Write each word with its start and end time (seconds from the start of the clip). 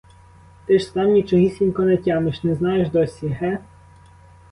Ти 0.65 0.79
ж 0.79 0.85
сам 0.85 1.11
нічогісінько 1.11 1.81
не 1.83 1.97
тямиш, 1.97 2.43
не 2.43 2.55
знаєш 2.55 2.89
досі, 2.89 3.27
ге? 3.27 3.59